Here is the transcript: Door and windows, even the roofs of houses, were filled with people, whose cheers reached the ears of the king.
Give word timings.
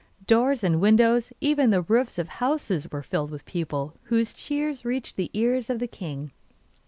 Door 0.25 0.55
and 0.63 0.81
windows, 0.81 1.31
even 1.41 1.69
the 1.69 1.83
roofs 1.83 2.17
of 2.17 2.27
houses, 2.27 2.89
were 2.91 3.03
filled 3.03 3.29
with 3.29 3.45
people, 3.45 3.93
whose 4.05 4.33
cheers 4.33 4.83
reached 4.83 5.15
the 5.15 5.29
ears 5.31 5.69
of 5.69 5.77
the 5.77 5.85
king. 5.85 6.31